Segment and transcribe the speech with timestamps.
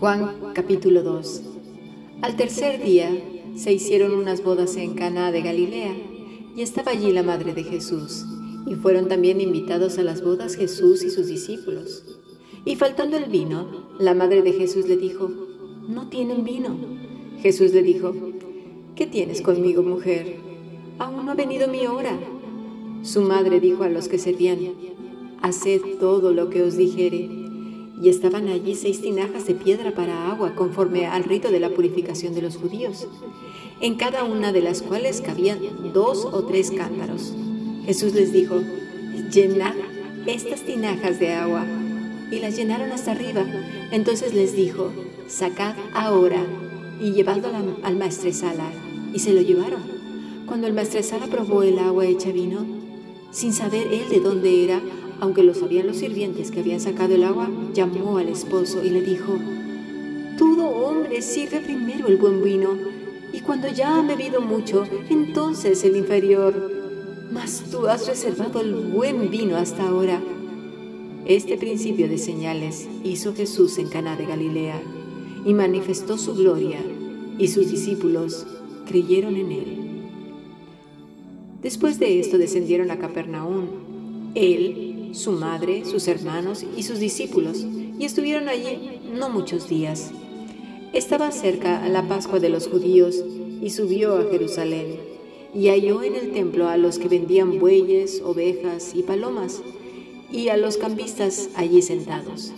[0.00, 1.42] Juan capítulo 2
[2.22, 3.10] Al tercer día
[3.56, 5.92] se hicieron unas bodas en Caná de Galilea
[6.54, 8.24] y estaba allí la madre de Jesús
[8.64, 12.04] y fueron también invitados a las bodas Jesús y sus discípulos.
[12.64, 15.32] Y faltando el vino, la madre de Jesús le dijo,
[15.88, 16.76] no tienen vino.
[17.40, 18.14] Jesús le dijo,
[18.94, 20.36] ¿qué tienes conmigo, mujer?
[21.00, 22.16] Aún no ha venido mi hora.
[23.02, 24.60] Su madre dijo a los que servían,
[25.42, 27.37] haced todo lo que os dijere
[28.00, 32.34] y estaban allí seis tinajas de piedra para agua, conforme al rito de la purificación
[32.34, 33.06] de los judíos,
[33.80, 35.58] en cada una de las cuales cabían
[35.92, 37.34] dos o tres cántaros.
[37.84, 38.60] Jesús les dijo,
[39.32, 39.74] llenad
[40.26, 41.64] estas tinajas de agua.
[42.30, 43.44] Y las llenaron hasta arriba.
[43.90, 44.92] Entonces les dijo,
[45.26, 46.44] sacad ahora
[47.00, 47.48] y llevadlo
[47.82, 48.70] al maestresala.
[49.14, 49.80] Y se lo llevaron.
[50.46, 52.66] Cuando el maestresala probó el agua hecha vino,
[53.30, 54.80] sin saber él de dónde era,
[55.20, 59.02] aunque lo sabían los sirvientes que habían sacado el agua, llamó al esposo y le
[59.02, 59.36] dijo,
[60.38, 62.70] Todo hombre sirve primero el buen vino,
[63.32, 66.72] y cuando ya ha bebido mucho, entonces el inferior.
[67.30, 70.22] Mas tú has reservado el buen vino hasta ahora.
[71.26, 74.80] Este principio de señales hizo Jesús en Caná de Galilea
[75.44, 76.80] y manifestó su gloria,
[77.38, 78.46] y sus discípulos
[78.86, 79.87] creyeron en él.
[81.62, 83.66] Después de esto descendieron a Capernaum.
[84.34, 87.64] Él su madre, sus hermanos y sus discípulos,
[87.98, 90.10] y estuvieron allí no muchos días.
[90.92, 93.24] Estaba cerca la Pascua de los judíos
[93.60, 94.96] y subió a Jerusalén,
[95.54, 99.62] y halló en el templo a los que vendían bueyes, ovejas y palomas,
[100.30, 102.52] y a los cambistas allí sentados.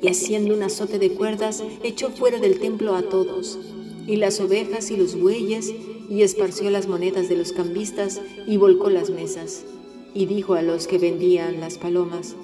[0.00, 3.58] Y haciendo un azote de cuerdas, echó fuera del templo a todos,
[4.06, 5.74] y las ovejas y los bueyes,
[6.08, 9.64] y esparció las monedas de los cambistas, y volcó las mesas
[10.14, 12.34] y dijo a los que vendían las palomas,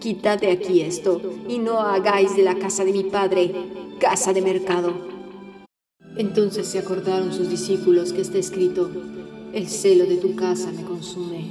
[0.00, 3.52] Quitad de aquí esto, y no hagáis de la casa de mi padre
[4.00, 4.94] casa de mercado.
[6.16, 8.90] Entonces se acordaron sus discípulos que está escrito,
[9.52, 11.44] El celo de tu casa me consume.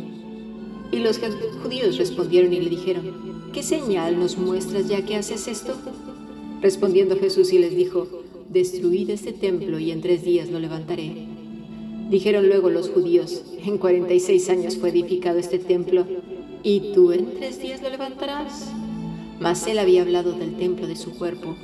[0.92, 1.20] Y los
[1.62, 5.76] judíos respondieron y le dijeron, ¿qué señal nos muestras ya que haces esto?
[6.60, 8.08] Respondiendo Jesús y les dijo,
[8.50, 11.29] Destruid este templo y en tres días lo levantaré.
[12.10, 16.08] Dijeron luego los judíos, en 46 años fue edificado este templo,
[16.64, 18.72] ¿y tú en tres días lo levantarás?
[19.40, 21.56] Mas él había hablado del templo de su cuerpo.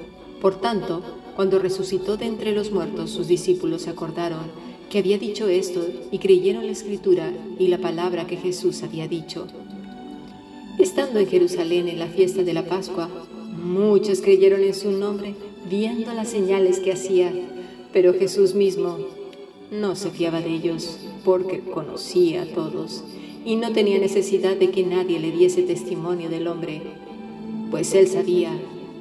[0.41, 1.01] Por tanto,
[1.35, 4.51] cuando resucitó de entre los muertos, sus discípulos se acordaron
[4.91, 9.47] que había dicho esto y creyeron la escritura y la palabra que Jesús había dicho.
[10.77, 13.09] Estando en Jerusalén en la fiesta de la Pascua,
[13.63, 15.33] muchos creyeron en su nombre,
[15.67, 17.33] viendo las señales que hacía,
[17.91, 19.14] pero Jesús mismo
[19.71, 23.03] no se fiaba de ellos porque conocía a todos
[23.45, 26.81] y no tenía necesidad de que nadie le diese testimonio del hombre,
[27.71, 28.51] pues él sabía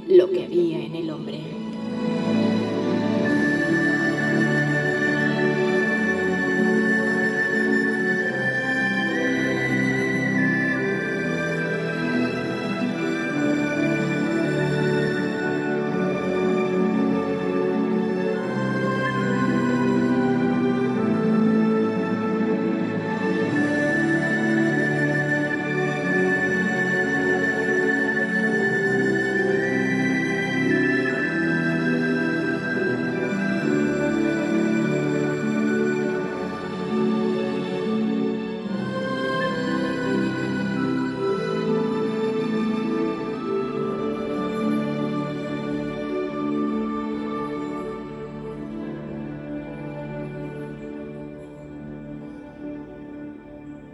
[0.08, 1.63] lo que había en el hombre.